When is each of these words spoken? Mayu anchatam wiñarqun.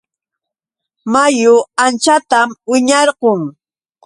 Mayu 1.11 1.55
anchatam 1.83 2.49
wiñarqun. 2.69 3.41